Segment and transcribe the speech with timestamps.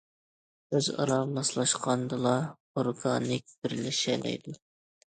[0.77, 2.35] ئۆزئارا ماسلاشقاندىلا
[2.79, 4.61] ئورگانىك بىرلىشەلەيدۇ.